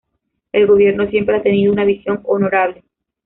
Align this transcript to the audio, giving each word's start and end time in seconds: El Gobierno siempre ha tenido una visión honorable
El 0.51 0.65
Gobierno 0.65 1.07
siempre 1.11 1.37
ha 1.37 1.43
tenido 1.43 1.71
una 1.71 1.85
visión 1.85 2.21
honorable 2.23 2.83